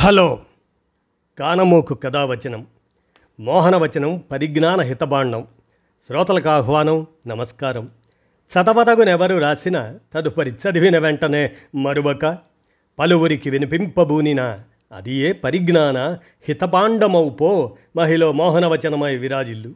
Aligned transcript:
Hello. 0.00 0.40
కానమోకు 1.38 1.94
కథావచనం 1.94 2.66
మోహనవచనం 3.40 4.22
పరిజ్ఞాన 4.30 4.80
హితబాండం 4.80 5.46
శ్రోతలకు 6.06 6.48
ఆహ్వానం 6.48 7.06
నమస్కారం. 7.26 7.88
చదవదగునెవరు 8.52 9.36
రాసిన 9.36 9.96
తదుపరి 10.14 10.50
చదివిన 10.50 10.98
వెంటనే 10.98 11.52
మరువక 11.74 12.38
పలువురికి 12.98 13.50
వినిపింపబూనిన 13.50 14.58
అది 14.92 15.14
ఏ 15.14 15.32
పరిజ్ఞాన 15.32 15.98
హితబాండమౌపో 16.48 17.76
మహిళ 17.96 18.30
మోహనవచనమై 18.30 19.16
విరాజిల్లు. 19.16 19.74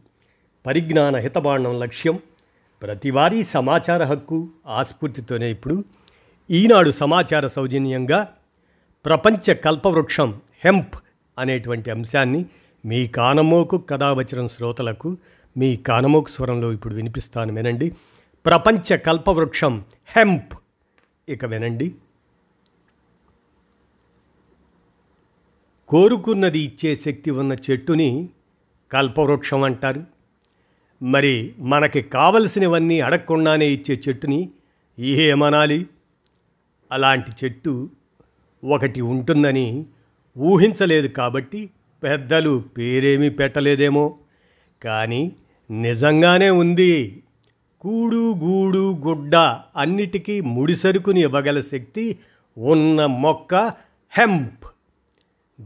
పరిజ్ఞాన 0.66 1.16
హితబాండం 1.16 1.80
లక్ష్యం 1.80 2.18
ప్రతివారీ 2.82 3.43
సమాచార 3.43 4.04
హక్కు 4.04 4.48
ఆస్ఫూర్తితోనే 4.66 5.50
ఇప్పుడు 5.50 5.84
ఈనాడు 6.50 6.91
సమాచార 6.91 7.48
సౌజన్యంగా 7.48 8.29
ప్రపంచ 9.05 9.55
కల్పవృక్షం 9.55 10.41
హెంప్ 10.64 10.95
అనేటువంటి 11.38 11.91
అంశాన్ని 11.91 12.47
మీ 12.84 13.09
కానమోకు 13.09 13.78
కథావచనం 13.78 14.48
శ్రోతలకు 14.48 15.16
మీ 15.56 15.77
కానమోకు 15.77 16.30
స్వరంలో 16.30 16.73
ఇప్పుడు 16.73 16.95
వినిపిస్తాను 16.95 17.55
వినండి. 17.55 17.92
ప్రపంచ 18.47 18.97
కల్పవృక్షం 18.97 19.84
హెంప్. 20.16 20.59
ఇక 21.28 21.45
వినండి. 21.45 21.95
కోరుకున్నది 25.89 26.59
ఇచ్చే 26.59 26.97
శక్తి 26.97 27.30
ఉన్న 27.30 27.56
చెట్టుని 27.70 28.28
కల్పవృక్షం 28.92 29.62
అంటారు. 29.62 30.05
మరి 31.02 31.55
మనకి 31.59 32.02
కావలసినవన్నీ 32.02 33.00
అడగకుండానే 33.00 33.66
ఇచ్చే 33.66 34.00
చెట్టుని 34.09 34.50
ఏమనాలి? 34.98 35.86
అలాంటి 36.92 37.33
చెట్టు 37.45 37.91
ఒకటి 38.64 39.00
ఉంటుందని 39.00 39.86
ఊహించలేదు 40.38 41.09
కాబట్టి 41.09 41.70
పెద్దలు 42.02 42.64
పేరేమీ 42.78 43.28
పెట్టలేదేమో. 43.28 44.19
కానీ 44.84 45.33
నిజంగానే 45.70 46.50
ఉంది. 46.50 47.22
కూడు 47.80 48.33
గూడు 48.33 48.92
గుడ్డ 48.92 49.36
అన్నిటికీ 49.77 50.41
ముడిసరుకుని 50.41 51.20
ఇవ్వగల 51.20 51.61
శక్తి 51.61 52.19
ఉన్న 52.58 53.06
మొక్క 53.06 53.55
హెంప్. 54.19 54.64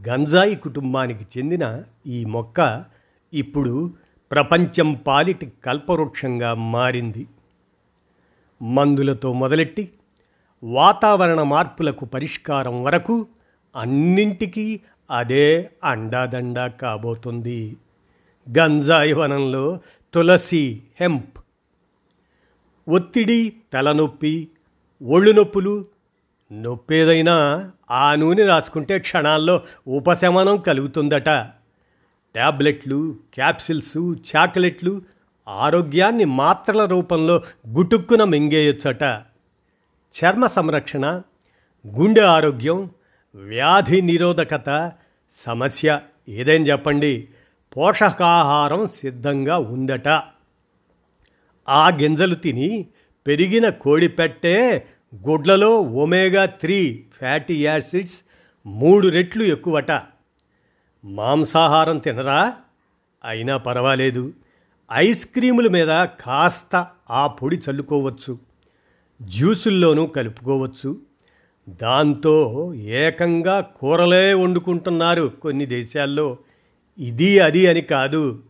గంజాయి 0.09 0.57
కుటుంబానికి 0.57 1.27
చెందిన 1.39 1.83
ఈ 2.07 2.25
మొక్క 2.25 2.85
ఇప్పుడు 3.35 3.95
ప్రపంచం 4.31 4.93
పాలిటి 4.93 5.53
కల్పవృక్షంగా 5.65 6.55
మారింది. 6.55 7.27
మందులతో 8.63 9.33
మొదలెట్టి 9.33 9.89
వాతావరణ 10.63 11.43
మార్పులకు 11.43 12.05
పరిష్కారం 12.05 12.83
వరకు 12.83 13.27
అన్నింటికీ 13.77 14.81
అదే 15.11 15.71
అండాదండా 15.85 16.67
కాబోతుంది. 16.67 17.77
గంజాయి 18.59 19.13
వనంలో 19.13 19.81
తులసి 20.15 20.83
హెంప్. 21.01 21.39
ఒత్తిడి 22.89 23.53
తలనొప్పి 23.73 24.49
ఒళ్ళు 25.07 25.31
నొప్పులు 25.31 25.85
నొప్పేదైనా 26.53 27.71
ఆ 27.91 28.15
నూనె 28.15 28.45
రాసుకుంటే 28.45 28.99
క్షణాల్లో 28.99 29.63
ఉపశమనం 29.87 30.57
కలుగుతుందట. 30.57 31.29
ట్యాబ్లెట్లు 32.35 33.17
క్యాప్సిల్స్ 33.35 34.15
చాక్లెట్లు 34.37 35.03
ఆరోగ్యాన్ని 35.49 36.25
మాత్రల 36.25 36.85
రూపంలో 36.85 37.43
గుటుక్కున 37.69 38.25
మింగేయొచ్చట. 38.25 39.28
చర్మ 40.09 40.47
సంరక్షణ 40.47 41.23
గుండె 41.87 42.21
ఆరోగ్యం 42.21 42.91
వ్యాధి 43.35 44.03
నిరోధకత 44.03 44.93
సమస్య 45.47 46.01
ఏదైనా 46.29 46.65
చెప్పండి. 46.65 47.29
పోషకాహారం 47.77 48.87
సిద్ధంగా 48.87 49.59
ఉందట. 49.59 50.09
ఆ 51.69 51.89
గింజలు 51.89 52.35
తిని 52.35 52.87
పెరిగిన 53.27 53.69
కోడి 53.69 54.09
పెట్టే 54.09 54.87
గుడ్లలో 55.29 55.81
ఒమేగా 55.81 56.45
త్రీ 56.45 57.07
ఫ్యాటీ 57.19 57.65
యాసిడ్స్ 57.65 58.21
మూడు 58.67 59.09
రెట్లు 59.09 59.45
ఎక్కువట. 59.45 60.03
మాంసాహారం 61.05 61.99
తినరా? 61.99 62.55
అయినా 63.25 63.57
పర్వాలేదు. 63.57 64.33
ఐస్ 64.93 65.27
క్రీముల 65.27 65.69
మీద 65.69 65.89
కాస్త 66.05 66.87
ఆ 67.11 67.27
పొడి 67.27 67.61
చల్లుకోవచ్చు. 67.71 68.48
జ్యూసుల్లోనూ 69.23 70.07
కలుపుకోవచ్చు. 70.07 71.01
దాంతో 71.83 72.75
ఏకంగా 72.75 73.61
కూరలే 73.61 74.35
వండుకుంటున్నారు 74.35 75.33
కొన్ని 75.43 75.67
దేశాల్లో. 75.67 76.39
ఇది 76.99 77.39
అది 77.39 77.67
అని 77.67 77.81
కాదు. 77.81 78.43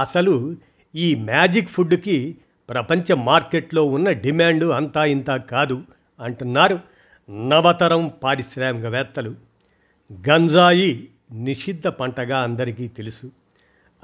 అసలు 0.00 0.56
ఈ 0.94 1.14
మ్యాజిక్ 1.14 1.68
ఫుడ్కి 1.68 2.36
ప్రపంచ 2.68 3.14
మార్కెట్లో 3.14 3.84
ఉన్న 3.84 4.10
డిమాండ్ 4.10 4.64
అంతా 4.64 5.04
ఇంత 5.04 5.30
కాదు 5.30 5.82
అంటున్నారు 6.20 6.80
నవతరం 7.30 8.10
పారిశ్రామికవేత్తలు. 8.22 9.34
గంజాయి 10.28 11.08
నిషిద్ధ 11.32 11.86
పంటగా 11.86 12.38
అందరికీ 12.38 12.88
తెలుసు. 12.88 13.30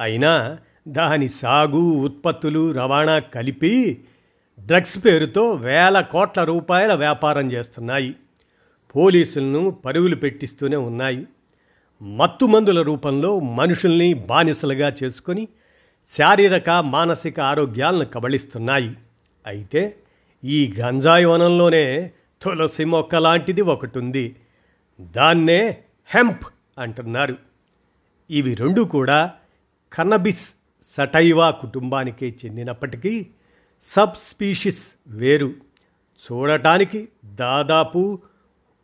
అయినా 0.01 0.59
దాని 0.89 1.29
సాగు 1.29 1.81
ఉత్పత్తులు 1.81 2.73
రవాణా 2.73 3.19
కలిపి 3.19 4.05
డ్రగ్స్ 4.67 5.05
పేరుతో 5.05 5.53
వేల 5.53 6.01
కోట్ల 6.01 6.45
రూపాయల 6.45 6.95
వ్యాపారం 6.95 7.53
చేస్తున్నాయి. 7.53 8.15
పోలీసులను 8.97 9.71
పరుగులు 9.71 10.17
పెట్టిస్తూనే 10.17 10.77
ఉన్నాయి. 10.77 11.27
మత్తు 12.03 12.45
మందుల 12.45 12.83
రూపంలో 12.83 13.41
మనుషుల్ని 13.41 14.15
బానిసలుగా 14.15 14.97
చేసుకొని 15.03 15.49
శారీరక 16.19 16.71
మానసిక 16.71 17.41
ఆరోగ్యాలను 17.41 18.05
కబళిస్తున్నాయి. 18.05 18.97
అయితే 19.47 19.97
ఈ 20.45 20.75
గంజాయి 20.81 21.25
వనంలోనే 21.25 22.13
తులసి 22.43 22.85
మొక్క 22.85 23.15
లాంటిది 23.15 23.63
ఒకటి 23.63 23.99
ఉంది 23.99 24.37
దాన్నే 25.01 25.79
హెంప్ 26.07 26.47
అంటున్నారు. 26.79 27.37
ఇవి 28.31 28.55
రెండు 28.55 28.83
కూడా 28.83 29.33
కన్నబిస్ 29.93 30.55
సటైవా 30.97 31.51
కుటుంబానికే 31.51 32.35
చెందినప్పటికీ 32.45 33.27
సబ్ 33.83 34.15
స్పీషిస్ 34.31 34.87
వేరు. 35.07 35.55
చూడటానికి 36.23 37.09
దాదాపు 37.25 38.19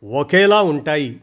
ఒకేలా 0.03 0.61
ఉంటాయి. 0.61 1.21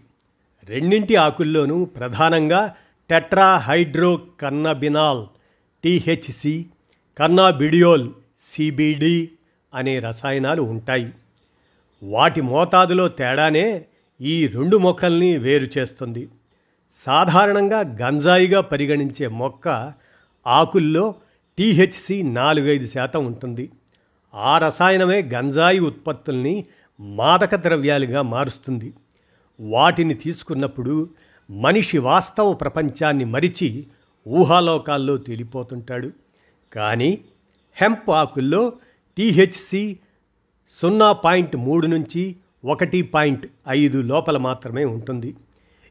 రెండింటి 0.65 1.17
ఆకుల్లోనూ 1.17 1.85
ప్రధానంగా 1.85 2.75
టెట్రాహైడ్రో 3.11 4.17
కన్నబినాల్ 4.17 5.27
టీహెచ్సి 5.85 6.67
కన్నాబిడియోల్ 7.19 8.11
సిబిడి 8.53 9.31
అనే 9.75 9.99
రసాయనాలు 9.99 10.63
ఉంటాయి. 10.63 11.13
వాటి 12.03 12.41
మోతాదులో 12.41 13.09
తేడానే 13.09 13.85
ఈ 14.21 14.47
రెండు 14.47 14.77
మొక్కల్ని 14.77 15.39
వేరు 15.39 15.79
చేస్తుంది. 15.79 16.29
సాధారణంగా 16.93 17.81
గంజాయిగా 17.81 18.61
పరిగణించే 18.61 19.29
మొక్క 19.29 19.93
ఆకుల్లో 20.47 21.15
టీహెచ్సి 21.59 22.23
నాలుగైదు 22.23 22.87
శాతం 22.87 23.27
ఉంటుంది. 23.27 23.71
ఆ 24.35 24.59
రసాయనమే 24.59 25.23
గంజాయి 25.23 25.79
ఉత్పత్తుల్ని 25.79 26.65
మాదక 27.01 27.55
ద్రవ్యాలుగా 27.55 28.23
మారుస్తుంది. 28.23 28.93
వాటిని 29.61 30.15
తీసుకున్నప్పుడు 30.15 31.11
మనిషి 31.51 31.99
వాస్తవ 31.99 32.53
ప్రపంచాన్ని 32.53 33.25
మరిచి 33.25 33.87
ఊహాలోకాల్లో 34.29 35.17
తేలిపోతుంటాడు. 35.17 36.11
కానీ 36.73 37.25
హెంప్ 37.77 38.11
ఆకుల్లో 38.11 38.73
టీహెచ్సి 39.17 39.99
సున్నా 40.83 41.13
పాయింట్ 41.13 41.57
మూడు 41.57 41.87
నుంచి 41.87 42.37
ఒకటి 42.65 43.03
పాయింట్ 43.03 43.47
ఐదు 43.69 43.99
లోపల 43.99 44.37
మాత్రమే 44.37 44.85
ఉంటుంది. 44.85 45.37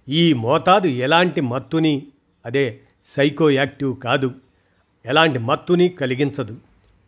ఈ 0.09 0.33
మోతాదు 0.33 0.87
ఎలాంటి 0.87 1.41
మత్తుని 1.41 2.07
అదే 2.45 2.79
సైకో 3.05 3.49
యాక్టివ్ 3.49 3.97
కాదు. 3.97 4.31
ఎలాంటి 5.05 5.39
మత్తుని 5.39 5.89
కలిగించదు. 5.89 6.57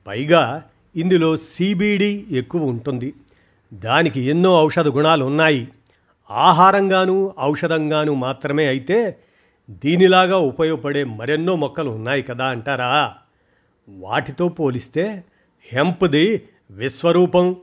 పైగా 0.08 0.64
ఇందులో 0.96 1.38
సిబిడి 1.38 2.26
ఎక్కువ 2.32 2.64
ఉంటుంది. 2.64 3.14
దానికి 3.74 4.22
ఎన్నో 4.22 4.62
ఔషధ 4.62 4.88
గుణాలు 4.88 5.26
ఉన్నాయి. 5.26 5.68
ఆహారంగాను 6.32 7.34
ఔషధంగాను 7.40 8.14
మాత్రమే 8.14 8.68
అయితే 8.68 9.20
దీనిలాగా 9.70 10.38
ఉపయోగపడే 10.38 11.04
మరెన్నో 11.04 11.56
మొక్కలు 11.56 11.90
ఉన్నాయి 11.90 12.24
కదా 12.24 12.46
అంటారా? 12.46 13.14
వాటితో 13.90 14.50
పోలిస్తే 14.50 15.24
హెంప్ది 15.74 16.42
విశ్వరూపం. 16.72 17.56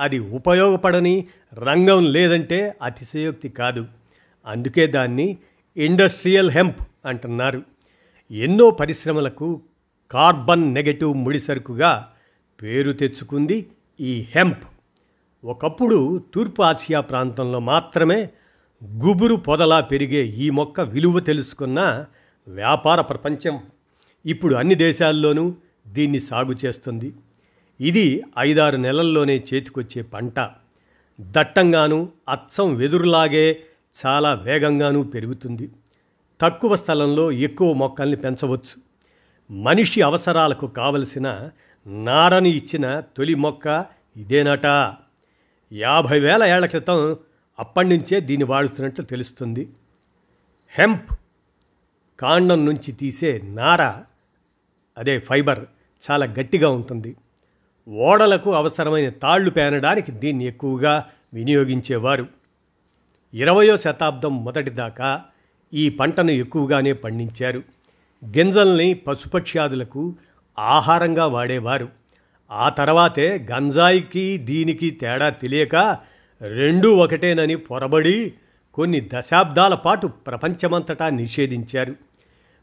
అది 0.00 0.18
ఉపయోగపడని 0.18 1.26
రంగం 1.54 2.12
లేదంటే 2.12 2.74
అతిశయోక్తి 2.82 3.48
కాదు. 3.48 3.86
అందుకే 4.46 4.86
దాన్ని 4.86 5.36
ఇండస్ట్రియల్ 5.76 6.50
హెంప్ 6.50 6.76
అంటున్నారు. 7.06 7.62
ఎన్నో 8.30 8.70
పరిశ్రమలకు 8.70 9.60
కార్బన్ 10.12 10.74
నెగటివ్ 10.74 11.14
ముడిసరుకుగా 11.14 12.12
పేరు 12.62 12.92
తెచ్చుకుంది 12.92 13.70
ఈ 14.00 14.26
హెంప్. 14.34 14.64
ఒకప్పుడు 15.44 16.24
తూర్పు 16.34 16.62
ఆసియా 16.62 17.00
ప్రాంతంలో 17.00 17.60
మాత్రమే 17.60 18.28
గుబురు 18.84 19.34
పొదలా 19.34 19.80
పెరిగే 19.80 20.26
ఈ 20.26 20.50
మొక్క 20.50 20.80
విలువ 20.80 21.20
తెలుసుకున్న 21.20 22.06
వ్యాపార 22.48 23.00
ప్రపంచం. 23.00 23.60
ఇప్పుడు 24.26 24.54
అన్ని 24.54 24.74
దేశాల్లోనూ 24.74 25.54
దీన్ని 25.88 26.20
సాగు 26.20 26.54
చేస్తుంది. 26.64 27.14
ఇది 27.80 28.22
ఐదారు 28.38 28.76
నెలల్లోనే 28.76 29.44
చేతికొచ్చే 29.54 30.02
పంట. 30.02 30.50
దట్టంగాను 31.20 32.08
అచ్చం 32.28 32.74
వెదురులాగే 32.74 33.62
చాలా 34.06 34.34
వేగంగానూ 34.34 35.02
పెరుగుతుంది. 35.02 35.70
తక్కువ 36.40 36.76
స్థలంలో 36.76 37.32
ఎక్కువ 37.32 37.72
మొక్కల్ని 37.72 38.16
పెంచవచ్చు. 38.16 38.91
మనిషి 39.52 40.02
అవసరాలకు 40.02 40.66
కావలసిన 40.66 41.50
నారని 41.86 42.50
ఇచ్చిన 42.50 43.00
తొలి 43.00 43.34
మొక్క 43.34 43.86
ఇదేనట. 44.16 44.66
యాభై 45.72 46.20
వేల 46.20 46.44
ఏళ్ళ 46.44 46.66
క్రితం 46.66 47.16
అప్పటి 47.58 47.88
నుంచే 47.88 48.20
దీన్ని 48.20 48.44
వాడుతున్నట్లు 48.44 49.04
తెలుస్తుంది. 49.04 49.68
హెంప్ 50.70 51.10
కాండం 52.20 52.64
నుంచి 52.64 52.92
తీసే 52.92 53.40
నార 53.44 53.82
అదే 54.98 55.18
ఫైబర్ 55.18 55.64
చాలా 56.10 56.26
గట్టిగా 56.26 56.70
ఉంటుంది. 56.70 57.16
ఓడలకు 57.88 58.54
అవసరమైన 58.54 59.08
తాళ్ళు 59.08 59.50
పేనడానికి 59.50 60.12
దీన్ని 60.12 60.44
ఎక్కువగా 60.44 61.10
వినియోగించేవారు. 61.34 62.26
ఇరవయో 63.34 63.78
శతాబ్దం 63.78 64.44
మొదటి 64.44 64.70
దాకా 64.70 65.24
ఈ 65.74 65.88
పంటను 65.88 66.30
ఎక్కువగానే 66.30 66.92
పండించారు. 66.92 67.62
గింజల్ని 68.24 68.94
పశుపక్ష్యాదులకు 68.94 70.16
ఆహారంగా 70.58 71.26
వాడేవారు. 71.26 71.88
ఆ 72.50 72.68
తర్వాతే 72.68 73.48
గంజాయికి 73.50 74.38
దీనికి 74.38 74.90
తేడా 74.90 75.28
తెలియక 75.28 75.98
రెండూ 76.42 76.94
ఒకటేనని 76.94 77.56
పొరబడి 77.56 78.32
కొన్ని 78.74 79.00
దశాబ్దాల 79.00 79.74
పాటు 79.74 80.06
ప్రపంచమంతటా 80.06 81.08
నిషేధించారు. 81.08 81.94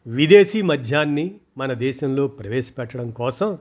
విదేశీ 0.08 0.62
మద్యాన్ని 0.62 1.36
మన 1.58 1.74
దేశంలో 1.74 2.28
ప్రవేశపెట్టడం 2.28 3.12
కోసం 3.12 3.58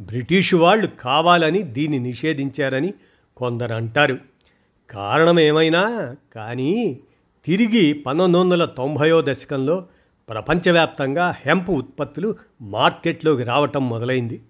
బ్రిటిషు 0.00 0.56
వాళ్ళు 0.56 0.88
కావాలని 1.00 1.62
దీన్ని 1.62 1.98
నిషేధించారని 1.98 2.94
కొందరు 3.36 3.74
అంటారు. 3.74 4.18
కారణం 4.90 5.40
ఏమైనా 5.40 6.16
కానీ 6.34 7.00
తిరిగి 7.44 7.92
పంతొమ్మిది 7.92 8.38
వందల 8.38 8.64
తొంభయో 8.64 9.22
దశకంలో 9.22 9.86
ప్రపంచవ్యాప్తంగా 10.28 11.34
హెంప్ 11.46 11.70
ఉత్పత్తులు 11.70 12.36
మార్కెట్లోకి 12.60 13.42
రావటం 13.42 13.88
మొదలైంది. 13.88 14.42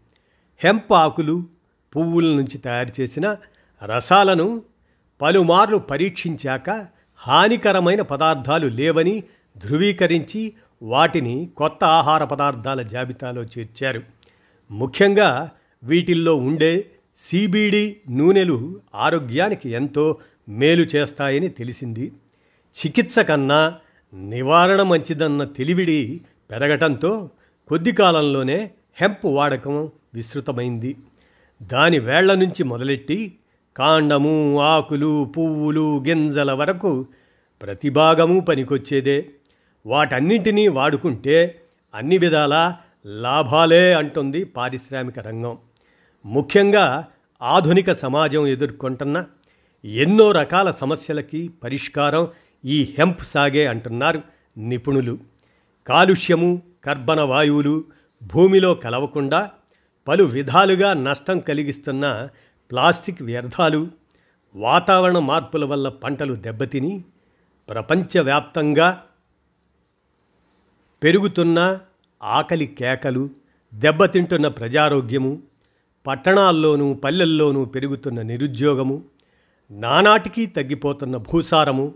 హెంప్ 0.59 0.93
ఆకులు 0.93 1.45
పువ్వుల 1.97 2.37
నుంచి 2.37 2.59
తయారు 2.59 3.01
చేసిన 3.01 3.37
రసాలను 3.85 4.63
పలుమార్లు 5.23 5.77
పరీక్షించాక 5.77 6.87
హానికరమైన 7.17 8.03
పదార్థాలు 8.03 8.67
లేవని 8.67 9.23
ధృవీకరించి 9.59 10.53
వాటిని 10.83 11.49
కొత్త 11.57 11.85
ఆహార 11.85 12.25
పదార్థాల 12.25 12.83
జాబితాలో 12.83 13.43
చేర్చారు. 13.43 14.03
ముఖ్యంగా 14.71 15.51
వీటిల్లో 15.85 16.37
ఉండే 16.37 16.91
సిబిడి 17.19 17.97
నూనెలు 18.11 18.81
ఆరోగ్యానికి 18.95 19.71
ఎంతో 19.71 20.17
మేలు 20.49 20.83
చేస్తాయని 20.83 21.49
తెలిసింది. 21.49 22.13
చికిత్స 22.77 23.19
కన్నా 23.19 23.79
నివారణ 24.17 24.83
మంచిదన్న 24.83 25.45
తెలివిడి 25.45 26.21
పెరగటంతో 26.51 27.31
కొద్ది 27.69 27.93
కాలంలోనే 27.93 28.71
హెంప్ 28.95 29.27
వాడకం 29.27 29.91
విస్తృతమైంది. 30.15 30.97
దాని 31.63 31.99
వేళ్ళ 31.99 32.35
నుంచి 32.35 32.65
మొదలెట్టి 32.65 33.35
కాండము 33.77 34.61
ఆకులు 34.61 35.33
పువ్వులు 35.39 36.05
గింజల 36.09 36.53
వరకు 36.53 37.07
ప్రతి 37.63 37.91
భాగము 37.91 38.41
పనికొచ్చేదే. 38.41 39.29
వాటన్నింటినీ 39.87 40.69
వాడుకుంటే 40.69 41.61
అన్ని 41.95 42.19
విధాల 42.19 42.75
లాభాలే 43.07 43.93
అంటుంది 43.93 44.45
పారిశ్రామిక 44.45 45.19
రంగం. 45.19 45.59
ముఖ్యంగా 46.27 47.07
ఆధునిక 47.43 47.93
సమాజం 47.93 48.47
ఎదుర్కొంటున్న 48.47 49.25
ఎన్నో 49.85 50.33
రకాల 50.33 50.71
సమస్యలకి 50.71 51.49
పరిష్కారం 51.49 52.29
ఈ 52.67 52.95
హెంప్ 52.99 53.25
సాగే 53.25 53.67
అంటున్నారు 53.67 54.23
నిపుణులు. 54.59 55.19
కాలుష్యము 55.87 56.63
కర్బన 56.85 57.21
వాయువులు 57.21 57.85
భూమిలో 58.23 58.75
కలవకుండా 58.75 59.51
పలు 60.09 60.25
విధాలుగా 60.25 60.95
నష్టం 60.95 61.39
కలిగిస్తున్న 61.39 62.29
ప్లాస్టిక్ 62.71 63.23
వ్యర్థాలు 63.23 63.91
వాతావరణ 64.55 65.19
మార్పుల 65.19 65.65
వల్ల 65.65 65.89
పంటలు 65.89 66.35
దెబ్బతిని 66.35 67.05
ప్రపంచవ్యాప్తంగా 67.69 69.03
పెరుగుతున్న 71.03 71.81
ఆకలి 72.23 72.67
కేకలు 72.67 73.31
దెబ్బతింటున్న 73.75 74.49
ప్రజారోగ్యము 74.49 75.43
పట్టణాల్లోనూ 76.07 76.95
పల్లెల్లోనూ 76.95 77.65
పెరుగుతున్న 77.65 78.23
నిరుద్యోగము 78.23 79.05
నానాటికి 79.71 80.47
తగ్గిపోతున్న 80.47 81.17
భూసారము 81.17 81.95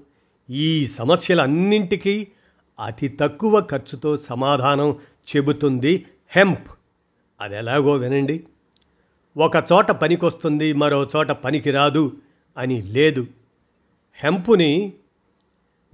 ఈ 0.50 0.86
సమస్యలన్నింటికీ 0.86 2.26
అతి 2.84 3.08
తక్కువ 3.08 3.60
ఖర్చుతో 3.60 4.16
సమాధానం 4.16 4.98
చెబుతుంది 5.36 6.06
హెంప్. 6.28 6.70
అది 7.40 7.56
ఎలాగో 7.56 7.92
వినండి. 7.92 8.44
ఒక 9.36 9.56
చోట 9.72 9.90
పనికొస్తుంది 9.90 10.72
మరో 10.72 11.10
చోట 11.16 11.30
పనికి 11.30 11.70
రాదు 11.70 12.16
అని 12.58 12.82
లేదు. 12.82 13.26
హెంపుని 14.14 14.92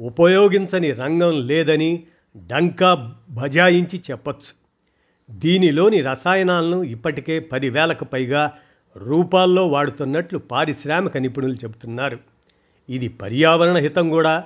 ఉపయోగించని 0.01 0.93
రంగం 0.93 1.47
లేదని 1.47 2.03
డంకా 2.37 3.15
బజాయించి 3.31 4.03
చెప్పచ్చు. 4.11 4.67
దీనిలోని 5.31 6.01
రసాయనాలను 6.01 6.83
ఇప్పటికే 6.83 7.41
పదివేలకు 7.41 8.05
పైగా 8.05 8.53
రూపాల్లో 8.97 9.67
వాడుతున్నట్లు 9.67 10.39
పారిశ్రామిక 10.39 11.17
నిపుణులు 11.17 11.55
చెబుతున్నారు. 11.55 12.36
ఇది 12.91 13.09
పర్యావరణ 13.09 13.77
హితం 13.77 14.11
కూడా. 14.11 14.45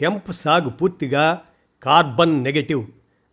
హెంప్ 0.00 0.32
సాగు 0.32 0.68
పూర్తిగా 0.68 1.40
కార్బన్ 1.82 2.44
నెగటివ్. 2.44 2.84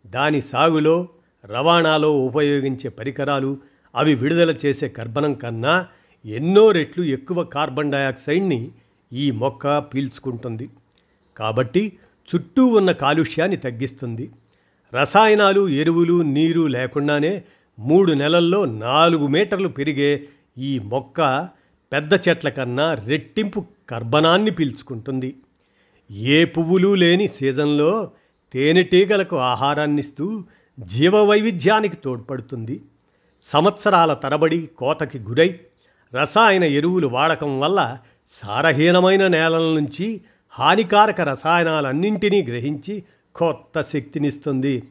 దాని 0.08 0.42
సాగులో 0.42 1.08
రవాణాలో 1.46 2.20
ఉపయోగించే 2.20 2.90
పరికరాలు 2.90 3.58
అవి 3.96 4.16
విడుదల 4.16 4.56
చేసే 4.66 4.88
కర్బనం 4.90 5.34
కన్నా 5.34 5.88
ఎన్నో 6.26 6.72
రెట్లు 6.72 7.04
ఎక్కువ 7.04 7.44
కార్బన్ 7.44 7.92
డయాక్సైడ్ని 7.92 8.72
ఈ 9.14 9.32
మొక్క 9.32 9.78
పీల్చుకుంటుంది. 9.78 10.70
కాబట్టి 11.38 11.94
చుట్టూ 12.36 12.66
ఉన్న 12.66 12.92
కాలుష్యాన్ని 12.92 13.58
తగ్గిస్తుంది. 13.58 14.32
రసాయనాలు 14.94 15.70
ఎరువులు 15.70 16.22
నీరు 16.22 16.68
లేకుండానే 16.68 17.44
మూడు 17.80 18.12
నెలల్లో 18.12 18.66
నాలుగు 18.66 19.28
మీటర్లు 19.28 19.68
పెరిగే 19.68 20.28
ఈ 20.58 20.80
మొక్క 20.80 21.50
పెద్ద 21.94 22.14
చెట్ల 22.14 22.50
కన్నా 22.50 22.94
రెట్టింపు 22.94 23.66
కర్బనాన్ని 23.90 24.52
పీల్చుకుంటుంది. 24.52 25.36
ఏ 26.12 26.46
పువ్వులు 26.46 26.96
లేని 26.96 27.28
సీజన్లో 27.28 28.12
తేనెటీగలకు 28.54 29.36
ఆహారాన్నిస్తూ 29.36 30.44
జీవవైవిధ్యానికి 30.80 31.96
తోడ్పడుతుంది. 31.96 32.82
సంవత్సరాల 33.46 34.14
తరబడి 34.14 34.70
కోతకి 34.78 35.20
గురై 35.20 35.60
రసాయన 36.14 36.64
ఎరువులు 36.64 37.08
వాడకం 37.08 37.60
వల్ల 37.60 37.98
సారహీనమైన 38.30 39.28
నేలల 39.28 39.62
నుంచి 39.62 40.22
హానికారక 40.50 41.22
రసాయనాలన్నింటినీ 41.22 42.44
గ్రహించి 42.44 43.04
కొత్త 43.36 43.82
శక్తినిస్తుంది. 43.82 44.84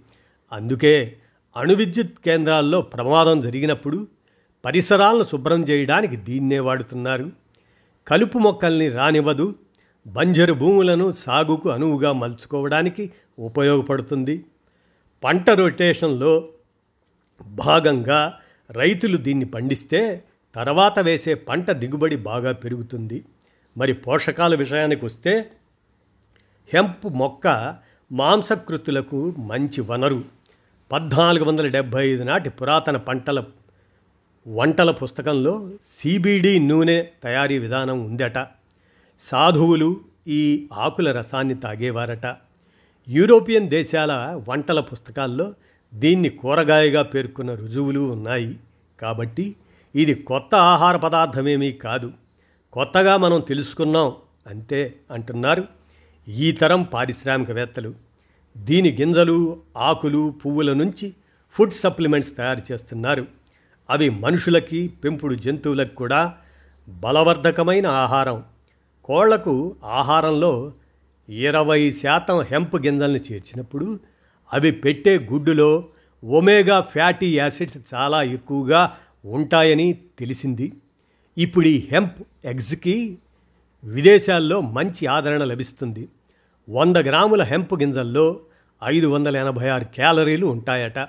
అందుకే 0.53 1.17
అణు 1.57 1.75
విద్యుత్ 1.75 2.19
కేంద్రాల్లో 2.25 2.83
ప్రమాదం 2.83 3.41
జరిగినప్పుడు 3.41 4.07
పరిసరాలను 4.65 5.25
శుభ్రం 5.25 5.63
చేయడానికి 5.63 6.17
దీన్నే 6.17 6.59
వాడుతున్నారు. 6.59 7.31
కలుపు 8.09 8.39
మొక్కల్ని 8.39 8.89
రానివ్వదు 8.89 9.55
బంజరు 10.07 10.53
భూములను 10.53 11.11
సాగుకు 11.11 11.69
అనువుగా 11.69 12.13
మలుచుకోవడానికి 12.13 13.13
ఉపయోగపడుతుంది. 13.39 14.45
పంట 15.25 15.51
రొటేషన్లో 15.51 16.49
భాగంగా 17.43 18.35
రైతులు 18.71 19.17
దీన్ని 19.17 19.45
పండిస్తే 19.45 20.25
తర్వాత 20.55 20.99
వేసే 20.99 21.35
పంట 21.35 21.71
దిగుబడి 21.71 22.17
బాగా 22.17 22.53
పెరుగుతుంది. 22.53 23.25
మరి 23.77 23.93
పోషకాల 23.93 24.55
విషయానికి 24.55 25.05
వస్తే 25.05 25.51
హెంప్ 26.73 27.07
మొక్క 27.07 27.77
మాంసకృతులకు 28.13 29.35
మంచి 29.39 29.81
వనరు. 29.81 30.25
పద్నాలుగు 30.93 31.45
వందల 31.45 31.67
డెబ్భై 31.67 32.09
ఐదు 32.09 32.23
నాటి 32.23 32.51
పురాతన 32.51 32.97
పంటల 32.97 33.45
వంటల 34.49 34.91
పుస్తకంలో 34.91 35.71
సిబిడి 35.99 36.59
నూనె 36.59 37.05
తయారీ 37.25 37.59
విధానం 37.59 38.05
ఉందట. 38.05 38.47
సాధువులు 39.21 40.01
ఈ 40.29 40.67
ఆకుల 40.73 41.13
రసాన్ని 41.13 41.55
తాగేవారట. 41.55 42.37
యూరోపియన్ 43.09 43.69
దేశాల 43.69 44.43
వంటల 44.49 44.81
పుస్తకాల్లో 44.81 45.55
దీన్ని 45.95 46.29
కూరగాయగా 46.29 47.03
పేర్కొన్న 47.03 47.55
రుజువులు 47.55 48.01
ఉన్నాయి. 48.01 48.57
కాబట్టి 49.01 49.57
ఇది 49.95 50.15
కొత్త 50.15 50.55
ఆహార 50.55 50.97
పదార్థమేమీ 50.97 51.73
కాదు. 51.73 52.13
కొత్తగా 52.73 53.17
మనం 53.17 53.41
తెలుసుకున్నాం 53.41 54.13
అంతే 54.47 54.95
అంటున్నారు 55.11 55.65
ఈ 56.29 56.53
తరం 56.53 56.83
పారిశ్రామికవేత్తలు. 56.83 57.95
దీని 58.57 58.97
గింజలు 59.01 59.61
ఆకులు 59.77 60.35
పువ్వుల 60.47 60.73
నుంచి 60.73 61.13
ఫుడ్ 61.53 61.73
సప్లిమెంట్స్ 61.73 62.37
తయారు 62.37 62.73
చేస్తున్నారు. 62.73 63.46
అవి 63.91 64.11
మనుషులకి 64.11 64.89
పెంపుడు 64.89 65.35
జంతువులకు 65.35 65.95
కూడా 65.95 66.35
బలవర్ధకమైన 66.89 67.87
ఆహారం. 67.87 68.45
కోళ్ళకు 69.05 69.77
ఆహారంలో 69.85 70.73
ఇరవై 71.29 71.93
శాతం 71.93 72.41
హెంప్ 72.41 72.77
గింజల్ని 72.77 73.21
చేర్చినప్పుడు 73.33 74.01
అవి 74.53 74.73
పెట్టే 74.73 75.19
గుడ్డులో 75.19 75.85
ఒమేగా 76.25 76.81
ఫ్యాటీ 76.81 77.39
యాసిడ్స్ 77.39 77.95
చాలా 77.95 78.23
ఎక్కువగా 78.23 78.97
ఉంటాయని 79.25 79.99
తెలిసింది. 80.19 80.73
ఇప్పుడు 81.39 81.67
ఈ 81.67 81.89
హెంప్ 81.93 82.23
ఎగ్స్కి 82.45 83.19
విదేశాల్లో 83.85 84.61
మంచి 84.61 85.07
ఆదరణ 85.07 85.45
లభిస్తుంది. 85.45 86.09
వంద 86.69 86.97
గ్రాముల 86.97 87.43
హెంప్ 87.43 87.75
గింజల్లో 87.75 88.41
ఐదు 88.85 89.07
వందల 89.07 89.37
ఎనభై 89.37 89.69
ఆరు 89.69 89.85
క్యాలరీలు 89.85 90.47
ఉంటాయట. 90.47 91.09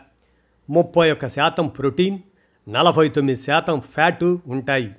ముప్పై 0.70 1.12
ఒక్క 1.12 1.30
శాతం 1.30 1.68
ప్రోటీన్ 1.68 2.20
నలభై 2.70 3.10
తొమ్మిది 3.10 3.42
శాతం 3.42 3.80
ఫ్యాటు 3.80 4.40
ఉంటాయి. 4.48 4.92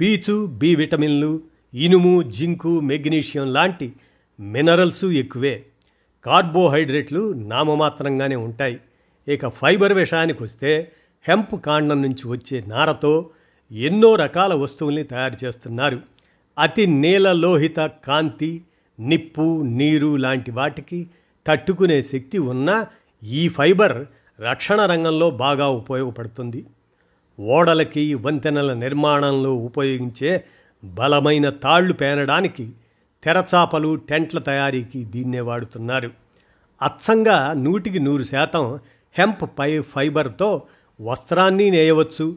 పీచు 0.00 0.46
బి 0.46 0.74
విటమిన్లు 0.74 1.40
ఇనుము 1.74 2.22
జింకు 2.22 2.80
మెగ్నీషియం 2.80 3.52
లాంటి 3.52 3.92
మినరల్స్ 4.40 5.04
ఎక్కువే. 5.04 5.64
కార్బోహైడ్రేట్లు 6.24 7.32
నామమాత్రంగానే 7.32 8.36
ఉంటాయి. 8.36 8.80
ఇక 9.28 9.48
ఫైబర్ 9.48 9.92
విషయానికి 9.92 10.42
వస్తే 10.42 10.92
హెంప్ 11.28 11.64
కాండం 11.66 12.02
నుంచి 12.02 12.28
వచ్చే 12.28 12.64
నారతో 12.66 13.30
ఎన్నో 13.72 14.14
రకాల 14.14 14.54
వస్తువుల్ని 14.54 15.04
తయారు 15.04 15.44
చేస్తున్నారు. 15.44 16.00
అతి 16.58 16.86
నీలలోహిత 16.86 17.80
కాంతి 17.80 18.62
నిప్పు 19.00 19.62
నీరు 19.62 20.16
లాంటి 20.16 20.50
వాటికి 20.50 21.06
తట్టుకునే 21.46 22.02
శక్తి 22.02 22.38
ఉన్న 22.38 22.86
ఈ 23.24 23.48
ఫైబర్ 23.48 24.06
రక్షణ 24.40 24.86
రంగంలో 24.86 25.30
బాగా 25.30 25.68
ఉపయోగపడుతుంది. 25.68 26.66
ఓడలకి 27.40 28.14
వంతెనల 28.14 28.72
నిర్మాణంలో 28.72 29.54
ఉపయోగించే 29.54 30.44
బలమైన 30.84 31.50
తాళ్ళు 31.50 31.92
పేనడానికి 31.92 32.70
తెరచాపలు 33.22 33.94
టెంట్ల 33.94 34.38
తయారీకి 34.38 35.04
దీన్నే 35.04 35.40
వాడుతున్నారు. 35.40 36.10
అచ్చంగా 36.82 37.52
నూటికి 37.52 37.98
నూరు 37.98 38.22
శాతం 38.22 38.78
హెంప్ 39.18 39.58
పై 39.58 39.80
ఫైబర్తో 39.80 40.62
వస్త్రాన్ని 41.00 41.70
నేయవచ్చు. 41.70 42.36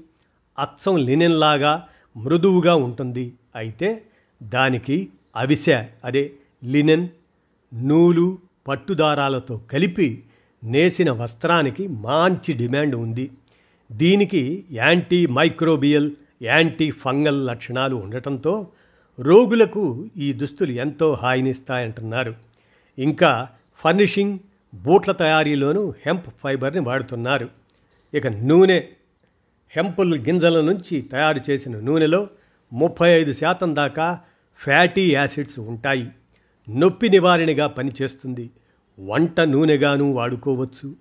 అచ్చం 0.60 0.98
లినెన్లాగా 0.98 1.88
మృదువుగా 2.17 2.75
ఉంటుంది. 2.75 3.34
అయితే 3.55 4.01
దానికి 4.43 5.10
అవిసె 5.36 5.86
అదే 6.05 6.31
లినెన్ 6.63 7.08
నూలు 7.74 8.38
పట్టుదారాలతో 8.67 9.58
కలిపి 9.58 10.24
నేసిన 10.63 11.12
వస్త్రానికి 11.12 11.88
మంచి 11.88 12.53
డిమాండ్ 12.53 12.96
ఉంది. 12.96 13.31
దీనికి 13.91 14.65
యాంటీ 14.71 15.25
మైక్రోబియల్ 15.25 16.12
యాంటీ 16.43 16.91
ఫంగల్ 16.91 17.48
లక్షణాలు 17.48 17.95
ఉండటంతో 17.95 18.67
రోగులకు 19.19 20.10
ఈ 20.17 20.33
దుస్తులు 20.33 20.71
ఎంతో 20.71 21.13
హాయినిస్తాయంటున్నారు. 21.13 22.36
ఇంకా 23.00 23.48
ఫర్నిషింగ్ 23.77 24.39
బూట్ల 24.75 25.12
తయారీలోనూ 25.12 25.93
హెంప్ 26.05 26.25
ఫైబర్ని 26.43 26.79
వాడుతున్నారు. 26.79 27.50
ఇక 28.13 28.27
నూనె 28.27 28.79
హెంపుల్ 29.69 30.19
గింజల 30.19 30.62
నుంచి 30.62 31.01
తయారు 31.01 31.41
చేసిన 31.50 31.79
నూనెలో 31.79 32.27
ముప్పై 32.74 33.10
ఐదు 33.10 33.33
శాతం 33.33 33.75
దాకా 33.75 34.19
ఫ్యాటీ 34.57 35.13
యాసిడ్స్ 35.13 35.60
ఉంటాయి. 35.60 36.07
నొప్పి 36.69 37.10
నివారణగా 37.10 37.67
పనిచేస్తుంది. 37.67 38.50
వంట 39.00 39.39
నూనెగాను 39.39 40.12
వాడుకోవచ్చు. 40.12 40.95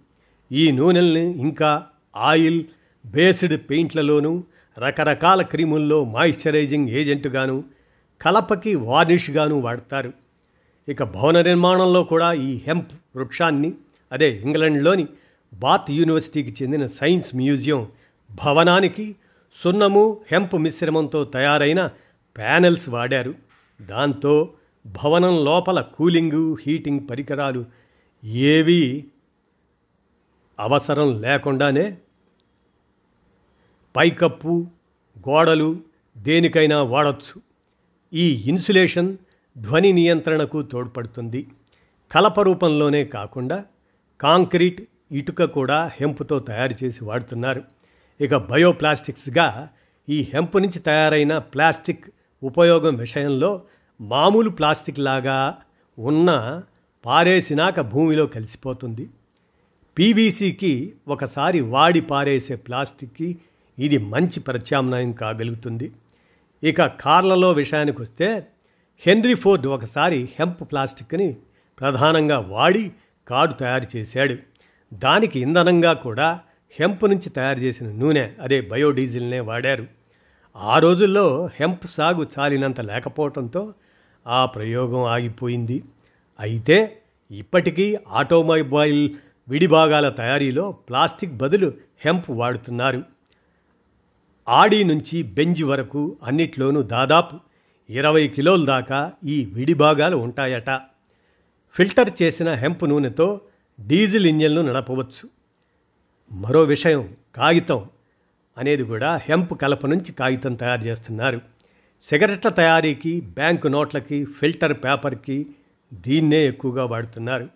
ఈ 0.52 0.70
నూనెల్ని 0.70 1.38
ఇంకా 1.38 1.86
ఆయిల్ 2.16 2.64
బేస్డ్ 3.06 3.70
పెయింట్లలోనూ 3.70 4.44
రకరకాల 4.78 5.42
క్రీముల్లో 5.42 6.04
మాయిశ్చరైజింగ్ 6.04 6.88
ఏజెంట్గాను 6.88 7.64
కలపకి 8.22 8.74
వార్నిష్గాను 8.74 9.60
వాడతారు. 9.60 10.12
ఇక 10.88 11.02
భవన 11.02 11.40
నిర్మాణంలో 11.40 12.04
కూడా 12.04 12.32
ఈ 12.32 12.60
హెంప్ 12.66 12.92
వృక్షాన్ని 13.16 13.72
అదే 14.12 14.36
ఇంగ్లండ్లోని 14.36 15.06
బాత్ 15.54 15.90
యూనివర్సిటీకి 15.90 16.62
చెందిన 16.62 16.86
సైన్స్ 16.86 17.36
మ్యూజియం 17.36 17.88
భవనానికి 18.44 19.16
సున్నము 19.64 20.20
హెంప్ 20.32 20.54
మిశ్రమంతో 20.54 21.24
తయారైన 21.24 21.90
ప్యానెల్స్ 22.36 22.88
వాడారు. 22.88 23.34
దాంతో 23.82 24.52
భవనం 24.86 25.44
లోపల 25.44 25.80
కూలింగు 25.80 26.56
హీటింగ్ 26.66 27.00
పరికరాలు 27.10 27.64
ఏవీ 28.24 29.04
అవసరం 30.60 31.22
లేకుండానే 31.22 31.96
పైకప్పు 33.96 34.66
గోడలు 35.28 35.80
దేనికైనా 36.18 36.82
వాడచ్చు. 36.82 37.40
ఈ 38.12 38.42
ఇన్సులేషన్ 38.46 39.16
ధ్వని 39.58 39.92
నియంత్రణకు 39.92 40.62
తోడ్పడుతుంది. 40.62 41.46
కలప 42.12 42.40
రూపంలోనే 42.40 43.04
కాకుండా 43.04 43.64
కాంక్రీట్ 44.20 44.82
ఇటుక 45.12 45.44
కూడా 45.44 45.90
హెంపుతో 46.00 46.38
తయారు 46.38 46.84
చేసి 46.84 47.04
వాడుతున్నారు. 47.04 47.62
ఇక 48.20 48.36
బయోప్లాస్టిక్స్గా 48.36 49.68
ఈ 50.08 50.28
హెంపు 50.34 50.58
నుంచి 50.58 50.78
తయారైన 50.78 51.38
ప్లాస్టిక్ 51.38 52.04
ఉపయోగం 52.42 52.94
విషయంలో 52.94 53.62
మామూలు 54.00 54.50
ప్లాస్టిక్ 54.50 54.98
లాగా 54.98 55.56
ఉన్న 55.98 56.62
పారేసినాక 57.04 57.80
భూమిలో 57.80 58.26
కలిసిపోతుంది. 58.26 59.10
పీవీసీకి 59.98 60.94
ఒకసారి 61.08 61.60
వాడి 61.60 62.00
పారేసే 62.00 62.56
ప్లాస్టిక్కి 62.56 63.38
ఇది 63.80 63.98
మంచి 63.98 64.40
ప్రత్యామ్నాయం 64.40 65.12
కాగలుగుతుంది. 65.12 65.92
ఇక 66.62 66.86
కార్లలో 66.86 67.52
విషయానికి 67.52 68.02
వస్తే 68.02 68.46
హెన్రీ 69.06 69.34
ఫోర్డ్ 69.34 69.66
ఒకసారి 69.66 70.28
హెంప్ 70.38 70.60
ప్లాస్టిక్ని 70.60 71.36
ప్రధానంగా 71.80 72.38
వాడి 72.38 72.92
కారు 73.28 73.52
తయారు 73.52 73.96
చేశాడు. 73.96 74.36
దానికి 74.94 75.40
ఇంధనంగా 75.40 75.92
కూడా 75.92 76.40
హెంప్ 76.80 77.04
నుంచి 77.04 77.28
తయారు 77.30 77.58
చేసిన 77.58 77.92
నూనె 77.92 78.30
అదే 78.40 78.60
బయోడీజిల్నే 78.60 79.40
వాడారు. 79.40 79.86
ఆ 80.56 80.78
రోజుల్లో 80.78 81.48
హెంప్ 81.60 81.86
సాగు 81.86 82.26
చాలినంత 82.38 82.80
లేకపోవడంతో 82.80 83.74
ఆ 84.26 84.46
ప్రయోగం 84.46 85.02
ఆగిపోయింది. 85.02 85.82
అయితే 86.40 86.96
ఇప్పటికీ 87.30 87.98
ఆటోమొబైల్ 88.08 89.10
విడిభాగాల 89.48 90.08
తయారీలో 90.08 90.72
ప్లాస్టిక్ 90.72 91.32
బదులు 91.32 91.74
హెంప్ 92.04 92.30
వాడుతున్నారు. 92.30 93.19
ఆడి 94.50 94.84
నుంచి 94.84 95.22
బెంజ్ 95.22 95.64
వరకు 95.64 96.16
అన్నిట్లోనూ 96.22 96.82
దాదాపు 96.82 97.36
ఇరవై 97.90 98.28
కిలోల 98.28 98.64
దాకా 98.64 99.12
ఈ 99.24 99.44
విడిభాగాలు 99.44 100.16
ఉంటాయట. 100.16 100.80
ఫిల్టర్ 101.72 102.22
చేసిన 102.22 102.52
హెంప్ 102.52 102.84
నూనెతో 102.84 103.40
డీజిల్ 103.86 104.26
ఇంజన్లు 104.26 104.60
నడపవచ్చు. 104.60 105.28
మరో 106.32 106.62
విషయం 106.62 107.14
కాగితం 107.34 107.84
అనేది 108.58 108.84
కూడా 108.84 109.16
హెంప్ 109.16 109.60
కలప 109.60 109.86
నుంచి 109.86 110.12
కాగితం 110.12 110.54
తయారు 110.54 110.80
చేస్తున్నారు. 110.80 111.40
సిగరెట్ల 112.04 112.48
తయారీకి 112.48 113.20
బ్యాంకు 113.20 113.68
నోట్లకి 113.68 114.24
ఫిల్టర్ 114.24 114.72
పేపర్కి 114.72 115.46
దీన్నే 115.94 116.48
ఎక్కువగా 116.48 116.84
వాడుతున్నారు. 116.84 117.48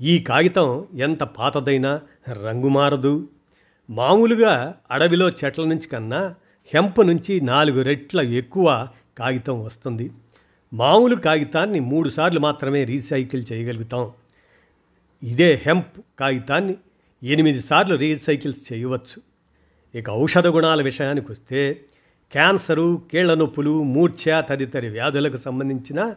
ఈ 0.00 0.18
కాగితం 0.18 0.86
ఎంత 0.94 1.22
పాతదైనా 1.22 2.00
రంగు 2.46 2.68
మారదు. 2.68 3.28
మామూలుగా 3.90 4.74
అడవిలో 4.90 5.28
చెట్ల 5.28 5.64
నుంచి 5.64 5.88
కన్నా 5.88 6.34
హెంప్ 6.74 7.06
నుంచి 7.06 7.40
నాలుగు 7.40 7.82
రెట్ల 7.82 8.20
ఎక్కువ 8.20 8.88
కాగితం 9.18 9.64
వస్తుంది. 9.64 10.10
మామూలు 10.72 11.16
కాగితాన్ని 11.16 11.80
మూడు 11.80 12.08
సార్లు 12.08 12.40
మాత్రమే 12.40 12.84
రీసైకిల్ 12.84 13.44
చేయగలుగుతాం. 13.52 14.10
ఇదే 15.22 15.62
హెంప్ 15.66 16.00
కాగితాన్ని 16.18 16.74
ఎనిమిది 17.22 17.60
సార్లు 17.60 17.94
రీసైకిల్స్ 17.94 18.72
చేయవచ్చు. 18.72 19.22
ఇక 19.98 20.10
ఔషధ 20.10 20.46
గుణాల 20.46 20.82
విషయానికి 20.82 21.32
వస్తే 21.32 21.80
క్యాన్సరు 22.32 23.02
కీళ్ళ 23.12 23.34
నొప్పులు 23.34 23.82
మూర్ఛ 23.82 24.40
తదితర 24.40 24.88
వ్యాధులకు 24.88 25.36
సంబంధించిన 25.36 26.14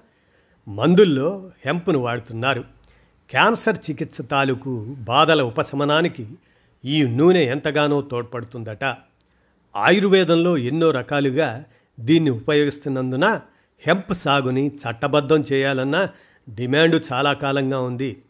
మందుల్లో 0.67 1.51
హెంప్ను 1.65 2.00
వాడుతున్నారు. 2.00 2.63
క్యాన్సర్ 3.29 3.77
చికిత్స 3.89 4.22
తాలూకు 4.22 4.95
బాధల 5.00 5.41
ఉపశమనానికి 5.41 6.27
ఈ 6.86 7.04
నూనె 7.04 7.46
ఎంతగానో 7.46 8.01
తోడ్పడుతుందట. 8.01 8.84
ఆయుర్వేదంలో 9.75 10.58
ఎన్నో 10.58 10.92
రకాలుగా 10.92 11.65
దీన్ని 12.00 12.30
ఉపయోగిస్తున్నందున 12.30 13.42
హెంప్ 13.88 14.13
సాగుని 14.13 14.68
చట్టబద్ధం 14.68 15.44
చేయాలన్న 15.54 16.10
డిమాండ్ 16.50 17.01
చాలా 17.13 17.34
కాలంగా 17.34 17.80
ఉంది. 17.80 18.22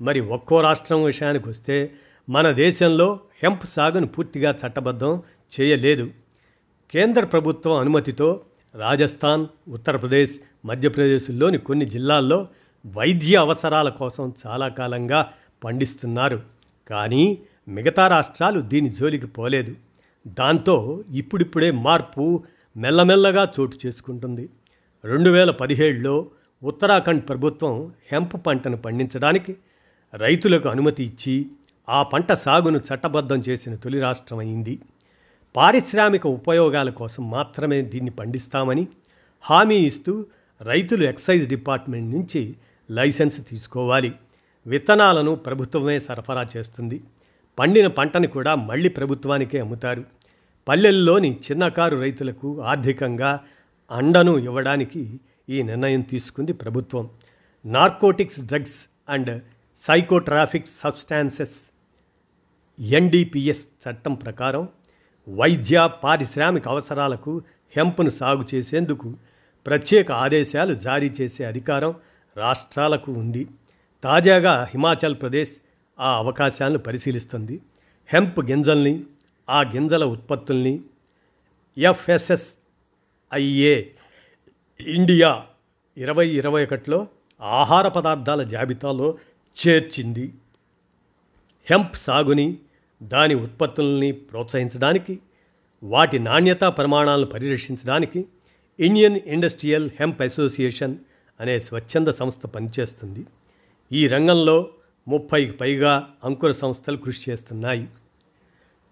మరి 0.00 0.20
ఒక్కో 0.20 0.60
రాష్ట్రం 0.60 1.04
విషయానికి 1.04 1.48
వస్తే 1.48 1.94
మన 2.28 2.50
దేశంలో 2.50 3.20
హెంప్ 3.42 3.66
సాగును 3.66 4.06
పూర్తిగా 4.06 4.58
చట్టబద్ధం 4.66 5.22
చేయలేదు. 5.60 6.10
కేంద్ర 6.90 7.24
ప్రభుత్వం 7.24 7.76
అనుమతితో 7.76 8.40
రాజస్థాన్ 8.74 9.46
ఉత్తరప్రదేశ్ 9.68 10.66
మధ్యప్రదేశ్లోని 10.66 11.58
కొన్ని 11.58 11.86
జిల్లాల్లో 11.86 12.48
వైద్య 12.86 13.36
అవసరాల 13.36 13.88
కోసం 13.88 14.32
చాలా 14.46 14.68
కాలంగా 14.68 15.32
పండిస్తున్నారు. 15.64 16.42
కానీ 16.90 17.38
మిగతా 17.68 18.08
రాష్ట్రాలు 18.08 18.60
దీని 18.60 18.90
జోలికి 18.90 19.26
పోలేదు. 19.26 19.74
దాంతో 20.26 21.04
ఇప్పుడిప్పుడే 21.14 21.70
మార్పు 21.70 22.44
మెల్లమెల్లగా 22.76 23.52
చోటు 23.60 23.78
చేసుకుంటుంది. 23.86 24.48
రెండు 25.04 25.30
వేల 25.30 25.50
పదిహేడులో 25.50 26.26
ఉత్తరాఖండ్ 26.62 27.28
ప్రభుత్వం 27.28 27.92
హెంప్ 28.12 28.46
పంటను 28.46 28.76
పండించడానికి 28.76 29.56
రైతులకు 30.14 30.68
అనుమతి 30.68 31.04
ఇచ్చి 31.04 31.46
ఆ 31.88 32.02
పంట 32.02 32.32
సాగును 32.32 32.78
చట్టబద్ధం 32.78 33.42
చేసిన 33.48 33.74
తొలి 33.74 34.00
రాష్ట్రం 34.00 34.38
అయింది 34.38 34.80
పారిశ్రామిక 35.56 36.26
ఉపయోగాల 36.26 36.90
కోసం 36.90 37.30
మాత్రమే 37.30 37.82
దీన్ని 37.82 38.10
పండిస్తామని 38.10 38.88
హామీ 39.42 39.76
ఇస్తూ 39.76 40.26
రైతులు 40.62 41.04
ఎక్సైజ్ 41.04 41.48
డిపార్ట్మెంట్ 41.48 42.14
నుంచి 42.14 42.56
లైసెన్స్ 42.90 43.48
తీసుకోవాలి. 43.48 44.12
విత్తనాలను 44.66 45.34
ప్రభుత్వమే 45.34 45.98
సరఫరా 45.98 46.46
చేస్తుంది. 46.56 47.00
పండిన 47.58 47.86
పంటని 47.86 48.26
కూడా 48.26 48.54
మళ్ళీ 48.54 48.88
ప్రభుత్వానికే 48.88 49.58
అమ్ముతారు. 49.58 50.04
పల్లెల్లోని 50.68 51.40
చిన్నకారు 51.50 51.96
రైతులకు 51.96 52.60
ఆర్థికంగా 52.60 53.40
అండను 53.90 54.38
ఇవ్వడానికి 54.38 55.20
ఈ 55.48 55.62
నిర్ణయం 55.62 56.00
తీసుకుంది 56.00 56.52
ప్రభుత్వం. 56.52 57.10
Narcotics 57.66 58.40
drugs 58.40 58.78
and 59.08 59.42
psychotropic 59.86 60.68
substances 60.68 61.56
NDPS 62.80 63.66
చట్టం 63.84 64.14
ప్రకారం 64.14 64.68
వైద్య 65.28 65.88
పారిశ్రామిక 66.04 66.68
అవసరాలకు 66.68 67.42
హెంప్ను 67.76 68.10
సాగు 68.10 68.44
చేసేందుకు 68.54 69.14
ప్రత్యేక 69.66 70.12
ఆదేశాలు 70.12 70.74
జారీ 70.74 71.08
చేసే 71.20 71.44
అధికారం 71.44 71.94
రాష్ట్రాలకు 72.36 73.12
ఉంది. 73.12 73.46
తాజాగా 74.04 74.62
హిమాచల్ 74.70 75.16
ప్రదేశ్ 75.20 75.52
ఆ 76.00 76.16
అవకాశాలను 76.16 76.78
పరిశీలిస్తుంది. 76.78 77.60
హెంప్ 78.06 78.40
గింజల్ని 78.40 79.04
ఆ 79.50 79.62
గింజల 79.62 80.04
ఉత్పత్తుల్ని 80.04 80.80
ఎఫ్ఎస్ఎస్ఐఏ 81.78 83.84
ఇండియా 84.80 85.46
ఇరవై 85.96 86.28
ఇరవై 86.28 86.64
ఒకటిలో 86.64 87.06
ఆహార 87.40 87.88
పదార్థాల 87.88 88.42
జాబితాలో 88.42 89.18
చేర్చింది. 89.58 90.32
హెంప్ 91.70 91.96
సాగుని 91.96 92.58
దాని 93.02 93.34
ఉత్పత్తుల్ని 93.34 94.12
ప్రోత్సహించడానికి 94.12 95.18
వాటి 95.82 96.18
నాణ్యతా 96.18 96.70
ప్రమాణాలను 96.70 97.26
పరిరక్షించడానికి 97.26 98.26
ఇండియన్ 98.78 99.20
ఇండస్ట్రియల్ 99.26 99.90
హెంప్ 100.00 100.22
అసోసియేషన్ 100.22 100.96
అనే 101.40 101.60
స్వచ్ఛంద 101.60 102.08
సంస్థ 102.08 102.46
పనిచేస్తుంది. 102.46 103.26
ఈ 103.92 104.08
రంగంలో 104.08 104.68
ముప్పైకి 105.08 105.52
పైగా 105.52 106.10
అంకుర 106.24 106.52
సంస్థలు 106.52 106.96
కృషి 106.96 107.30
చేస్తున్నాయి. 107.30 107.88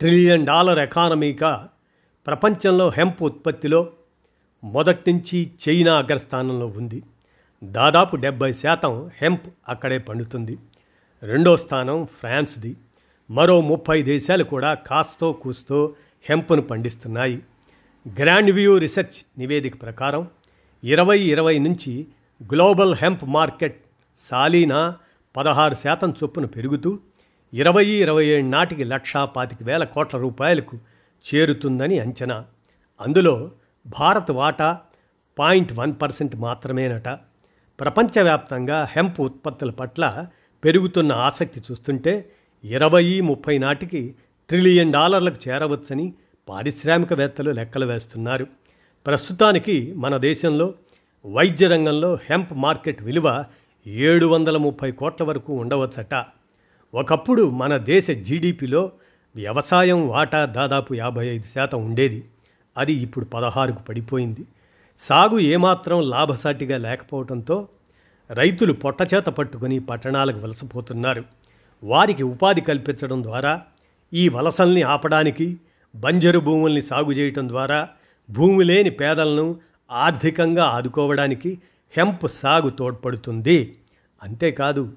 ట్రిలియన్ 0.01 0.47
డాలర్ 0.47 0.79
ఎకానమీగా 0.79 1.69
ప్రపంచంలో 2.27 2.89
హెంప్ 2.89 3.23
ఉత్పత్తిలో 3.23 3.93
మొదటి 4.65 5.13
నుంచి 5.13 5.51
చైనా 5.69 5.99
అగ్రస్థానంలో 5.99 6.67
ఉంది. 6.67 7.03
దాదాపు 7.65 8.17
డెబ్బై 8.17 8.53
శాతం 8.53 9.11
హెంప్ 9.23 9.47
అక్కడే 9.69 9.99
పండుతుంది. 9.99 10.59
రెండో 11.23 11.57
స్థానం 11.57 12.07
ఫ్రాన్స్ది. 12.21 12.77
మరో 13.31 13.61
ముప్పై 13.61 14.03
దేశాలు 14.03 14.45
కూడా 14.45 14.75
కాస్తో 14.75 15.33
కూస్తో 15.33 15.95
హెంప్ను 16.29 16.63
పండిస్తున్నాయి. 16.63 17.43
గ్రాండ్ 18.21 18.51
వ్యూ 18.51 18.79
రీసెర్చ్ 18.79 19.39
నివేదిక 19.39 19.83
ప్రకారం 19.83 20.29
ఇరవై 20.85 21.19
ఇరవై 21.19 21.59
నుంచి 21.59 22.07
గ్లోబల్ 22.53 22.95
హెంప్ 22.95 23.25
మార్కెట్ 23.25 23.85
సాలీనా 24.31 24.97
పదహారు 25.37 25.75
శాతం 25.75 26.11
చొప్పున 26.11 26.45
పెరుగుతూ 26.45 26.99
ఇరవై 27.55 27.87
ఇరవై 27.87 28.27
ఏడు 28.27 28.47
నాటికి 28.47 28.85
లక్షా 28.85 29.25
పాతిక 29.25 29.59
వేల 29.63 29.85
కోట్ల 29.85 30.19
రూపాయలకు 30.19 30.79
చేరుతుందని 31.35 31.99
అంచనా. 31.99 32.45
అందులో 33.01 33.51
భారత్ 33.87 34.31
వాటా 34.31 34.81
పాయింట్ 35.39 35.73
వన్ 35.73 35.95
పర్సెంట్ 36.03 36.37
మాత్రమేనట. 36.37 37.09
ప్రపంచవ్యాప్తంగా 37.81 38.89
హెంప్ 38.97 39.21
ఉత్పత్తుల 39.21 39.71
పట్ల 39.71 40.27
పెరుగుతున్న 40.65 41.13
ఆసక్తి 41.13 41.63
చూస్తుంటే 41.73 42.31
ఇరవై 42.65 43.21
ముప్పై 43.21 43.59
నాటికి 43.59 44.15
ట్రిలియన్ 44.49 44.93
డాలర్లకు 44.93 45.49
చేరవచ్చని 45.49 46.15
పారిశ్రామికవేత్తలు 46.49 47.51
లెక్కలు 47.51 47.87
వేస్తున్నారు. 47.87 48.47
ప్రస్తుతానికి 49.07 49.95
మన 49.97 50.17
దేశంలో 50.17 50.75
వైద్య 51.27 51.67
రంగంలో 51.67 52.19
హెంప్ 52.31 52.53
మార్కెట్ 52.53 53.03
విలువ 53.03 53.45
ఏడు 53.87 54.27
వందల 54.27 54.57
ముప్పై 54.57 54.93
కోట్ల 54.93 55.25
వరకు 55.25 55.53
ఉండవచ్చట. 55.53 56.25
ఒకప్పుడు 56.95 57.51
మన 57.51 57.77
దేశ 57.77 58.11
జీడిపిలో 58.11 58.93
వ్యవసాయం 59.37 60.09
వాటా 60.09 60.45
దాదాపు 60.45 60.95
యాభై 60.95 61.27
ఐదు 61.27 61.45
శాతం 61.55 61.87
ఉండేది. 61.87 62.25
అది 62.77 62.93
ఇప్పుడు 62.93 63.25
పదహారుకు 63.25 63.83
పడిపోయింది. 63.83 64.41
సాగు 64.99 65.39
ఏమాత్రం 65.39 66.01
లాభసాటిగా 66.01 66.79
లేకపోవడంతో 66.79 67.69
రైతులు 68.31 68.73
పొట్టచేత 68.73 69.25
పట్టుకుని 69.25 69.79
పట్టణాలకు 69.79 70.39
వలసపోతున్నారు. 70.39 71.25
వారికి 71.85 72.23
ఉపాధి 72.23 72.61
కల్పించడం 72.61 73.23
ద్వారా 73.23 73.63
ఈ 74.15 74.29
వలసల్ని 74.29 74.83
ఆపడానికి 74.83 75.57
బంజరు 75.97 76.39
భూముల్ని 76.39 76.83
సాగు 76.83 77.13
చేయటం 77.13 77.49
ద్వారా 77.49 77.89
భూమి 78.31 78.65
లేని 78.65 78.91
పేదలను 78.91 79.57
ఆర్థికంగా 79.91 80.65
ఆదుకోవడానికి 80.65 81.59
హెంప్ 81.91 82.29
సాగు 82.31 82.71
తోడ్పడుతుంది. 82.71 83.77
అంతేకాదు 84.23 84.93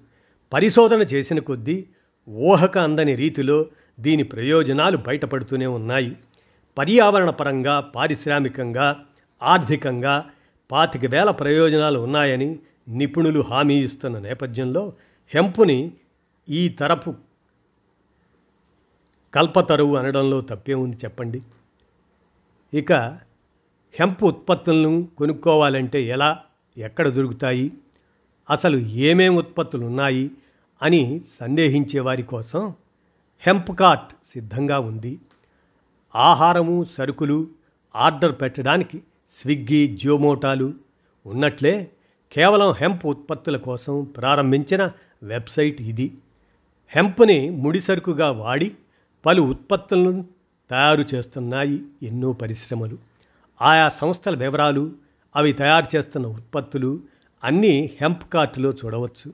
పరిశోధన 0.54 1.02
చేసిన 1.02 1.40
కొద్దీ 1.40 1.86
ఊహక 2.30 2.78
అందని 2.78 3.16
రీతిలో 3.16 3.68
దీని 4.00 4.24
ప్రయోజనాలు 4.24 4.98
బయటపడుతూనే 4.98 5.66
ఉన్నాయి. 5.66 6.16
పర్యావరణ 6.78 7.30
పరంగా 7.30 7.80
పారిశ్రామికంగా 7.80 9.06
ఆర్థికంగా 9.42 10.30
పాతిక 10.72 11.06
వేల 11.06 11.30
ప్రయోజనాలు 11.30 12.00
ఉన్నాయని 12.00 12.60
నిపుణులు 12.90 13.40
హామీ 13.40 13.76
ఇస్తున్న 13.76 14.20
నేపథ్యంలో 14.20 14.94
హెంపుని 15.34 15.92
ఈ 16.50 16.70
తరపు 16.70 17.16
కల్పతరువు 19.34 19.96
అనడంలో 19.96 20.42
తప్పే 20.42 20.74
ఉంది 20.74 20.98
చెప్పండి. 20.98 21.42
ఇక 22.74 22.94
హెంప్ 23.94 24.24
ఉత్పత్తులను 24.24 25.08
కొనుక్కోవాలంటే 25.18 26.04
ఎలా? 26.04 26.44
ఎక్కడ 26.78 27.08
దొరుకుతాయి? 27.08 27.72
అసలు 28.50 28.78
ఏమేం 28.78 29.36
ఉత్పత్తులు 29.36 29.86
ఉన్నాయి 29.86 30.32
అని 30.82 31.22
సందేహించే 31.40 32.00
వారి 32.00 32.24
కోసం 32.24 32.74
హెంప్ 33.40 33.80
కార్ట్ 33.80 34.14
సిద్ధంగా 34.34 34.80
ఉంది. 34.80 35.20
ఆహారము 36.16 36.86
సరుకులు 36.98 37.48
ఆర్డర్ 37.96 38.32
పెట్టడానికి 38.42 39.04
స్విగ్గీ 39.32 39.98
జోమోటాలు 40.04 40.74
ఉన్నట్లే 41.26 41.92
కేవలం 42.32 42.72
హెంప్ 42.72 43.06
ఉత్పత్తుల 43.06 43.58
కోసం 43.58 44.04
ప్రారంభించిన 44.04 44.92
వెబ్సైట్ 45.24 45.82
ఇది. 45.82 46.14
హెంప్ని 46.90 47.50
ముడిసరుకుగా 47.50 48.32
వాడి 48.32 48.76
పలు 49.26 49.42
ఉత్పత్తులను 49.42 50.26
తయారు 50.70 51.06
చేస్తున్నాయి 51.16 51.84
ఎన్నో 52.04 52.34
పరిశ్రమలు. 52.34 52.98
ఆయా 53.62 53.90
సంస్థల 53.90 54.36
వివరాలు 54.36 54.92
అవి 55.40 55.54
తయారు 55.54 55.98
చేస్తున్న 55.98 56.28
ఉత్పత్తులు 56.28 57.00
అన్నీ 57.44 57.92
హెంప్ 58.02 58.34
కార్టులో 58.34 58.72
చూడవచ్చు. 58.72 59.34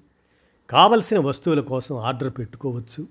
కావలసిన 0.69 1.19
వస్తువుల 1.19 1.59
కోసం 1.59 1.95
ఆర్డర్ 1.97 2.29
పెట్టుకోవచ్చు. 2.29 3.07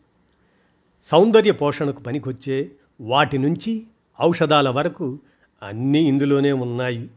సౌందర్య 1.03 1.53
పోషణకు 1.53 2.01
పనికొచ్చే 2.01 2.71
వాటి 3.01 3.39
నుంచి 3.39 3.87
ఔషధాల 4.23 4.69
వరకు 4.69 5.19
అన్నీ 5.63 5.99
ఇందులోనే 5.99 6.53
ఉన్నాయి. 6.53 7.11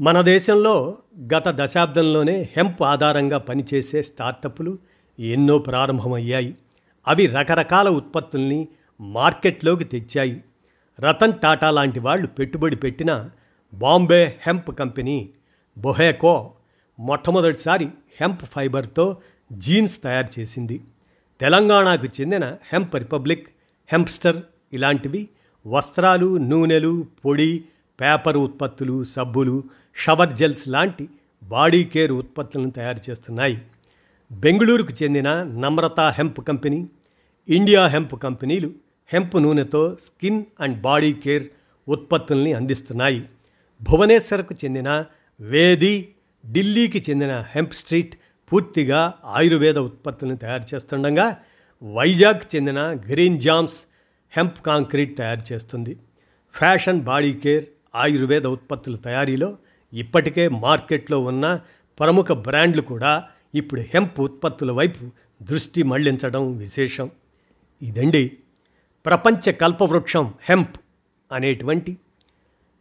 మన 0.00 0.20
దేశంలో 0.20 0.98
గత 1.34 1.48
దశాబ్దంలోనే 1.48 2.48
హెంప్ 2.56 2.82
ఆధారంగా 2.82 3.38
పనిచేసే 3.38 4.02
స్టార్టప్లు 4.02 4.78
ఎన్నో 5.18 5.58
ప్రారంభమయ్యాయి. 5.58 6.56
అవి 7.08 7.26
రకరకాల 7.26 7.88
ఉత్పత్తుల్ని 7.88 8.68
మార్కెట్లోకి 9.00 9.84
తెచ్చాయి. 9.84 10.44
రతన్ 11.00 11.32
టాటా 11.38 11.70
లాంటి 11.70 12.00
వాళ్ళు 12.00 12.26
పెట్టుబడి 12.26 12.76
పెట్టిన 12.76 13.30
బాంబే 13.74 14.36
హెంప్ 14.42 14.78
కంపెనీ 14.78 15.30
బొహేకో 15.78 16.52
మొట్టమొదటిసారి 17.00 17.88
హెంప్ 18.20 18.44
ఫైబర్తో 18.44 19.16
జీన్స్ 19.52 20.02
తయారు 20.02 20.40
చేసింది. 20.40 20.80
తెలంగాణకు 21.40 22.06
చెందిన 22.06 22.44
హెంప్ 22.44 22.96
రిపబ్లిక్ 22.96 23.48
హెంప్స్టర్ 23.88 24.36
ఇలాంటివి 24.72 25.28
వస్త్రాలు 25.66 26.36
నూనెలు 26.36 27.06
పొడి 27.24 27.64
పేపర్ 28.00 28.36
ఉత్పత్తులు 28.36 29.04
సబ్బులు 29.04 29.64
షవర్ 29.96 30.32
జెల్స్ 30.32 30.68
లాంటి 30.68 31.08
బాడీ 31.44 31.84
కేర్ 31.84 32.12
ఉత్పత్తులను 32.12 32.70
తయారు 32.70 33.10
చేస్తున్నాయి. 33.10 33.62
బెంగళూరుకు 34.32 35.02
చెందిన 35.02 35.42
Namrata 35.42 36.00
hemp 36.00 36.40
company 36.48 36.88
India 37.48 37.86
hemp 37.86 38.22
కంపెనీలు 38.22 38.72
హెంప్ 39.12 39.36
నూనెతో 39.36 39.96
స్కిన్ 40.06 40.44
అండ్ 40.60 40.80
బాడీ 40.80 41.12
కేర్ 41.12 41.46
ఉత్పత్తుల్ని 41.88 42.52
అందిస్తున్నాయి. 42.52 43.28
భువనేశ్వర్కు 43.82 44.54
చెందిన 44.64 45.04
వేది 45.40 46.14
ఢిల్లీకి 46.46 47.04
చెందిన 47.10 47.44
హెంప్ 47.50 47.74
స్ట్రీట్ 47.74 48.14
పూర్తిగా 48.52 49.14
ఆయుర్వేద 49.24 49.78
ఉత్పత్తులను 49.78 50.36
తయారు 50.36 50.74
చేస్తుండగా 50.74 51.36
వైజాగ్ 51.82 52.56
చెందిన 52.56 52.80
గ్రీన్ 52.80 53.40
జామ్స్ 53.40 53.78
హెంప్ 54.30 54.60
కాంక్రీట్ 54.60 55.18
తయారు 55.18 55.52
చేస్తుంది. 55.52 55.96
ఫ్యాషన్ 56.54 57.00
బాడీ 57.00 57.32
కేర్ 57.32 57.64
ఆయుర్వేద 57.94 58.46
ఉత్పత్తుల 58.46 58.96
తయారీలో 58.96 59.58
ఇప్పటికే 59.92 60.48
మార్కెట్లో 60.48 61.20
ఉన్న 61.20 61.60
ప్రముఖ 61.98 62.32
బ్రాండ్లు 62.32 62.82
కూడా 62.82 63.24
ఇప్పుడు 63.54 63.80
హెంప్ 63.80 64.20
ఉత్పత్తుల 64.20 64.72
వైపు 64.72 65.10
దృష్టి 65.42 65.82
మళ్ళించడం 65.82 66.56
విశేషం. 66.56 67.10
ఇదండి 67.82 68.38
ప్రపంచ 69.08 69.52
కల్పవృక్షం 69.52 70.34
హెంప్ 70.48 70.76
అనేటువంటి 71.32 71.98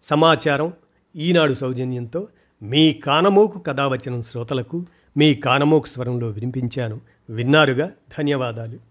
సమాచారం 0.03 0.73
ఈనాడు 1.15 1.53
సౌజన్యంతో 1.53 2.27
మీ 2.61 2.93
కానమోకు 2.93 3.59
కథావచనం 3.59 4.23
శ్రోతలకు 4.23 4.85
మీ 5.17 5.35
కానమోకు 5.35 5.87
స్వరంలో 5.87 6.27
వినిపించాను. 6.27 7.01
విన్నారుగా? 7.29 7.91
ధన్యవాదాలు. 8.19 8.87